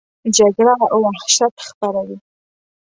[0.35, 0.73] جګړه
[1.03, 2.17] وحشت خپروي